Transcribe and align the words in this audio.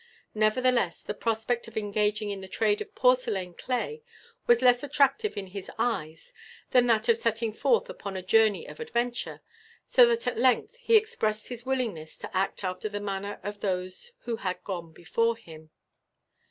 Nevertheless, 0.33 1.03
the 1.03 1.13
prospect 1.13 1.67
of 1.67 1.77
engaging 1.77 2.31
in 2.31 2.41
the 2.41 2.47
trade 2.47 2.81
of 2.81 2.95
porcelain 2.95 3.53
clay 3.53 4.01
was 4.47 4.63
less 4.63 4.81
attractive 4.81 5.37
in 5.37 5.45
his 5.45 5.69
eyes 5.77 6.33
than 6.71 6.87
that 6.87 7.07
of 7.07 7.17
setting 7.17 7.51
forth 7.53 7.87
upon 7.87 8.17
a 8.17 8.23
journey 8.23 8.67
of 8.67 8.79
adventure, 8.79 9.41
so 9.85 10.07
that 10.07 10.25
at 10.25 10.39
length 10.39 10.75
he 10.77 10.95
expressed 10.95 11.49
his 11.49 11.67
willingness 11.67 12.17
to 12.17 12.35
act 12.35 12.63
after 12.63 12.89
the 12.89 12.99
manner 12.99 13.39
of 13.43 13.59
those 13.59 14.11
who 14.21 14.37
had 14.37 14.63
gone 14.63 14.91
before 14.91 15.37
him. 15.37 15.69